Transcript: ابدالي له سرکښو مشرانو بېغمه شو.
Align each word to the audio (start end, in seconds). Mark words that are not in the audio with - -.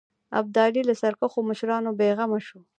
ابدالي 0.39 0.81
له 0.89 0.93
سرکښو 1.01 1.39
مشرانو 1.49 1.89
بېغمه 1.99 2.39
شو. 2.47 2.59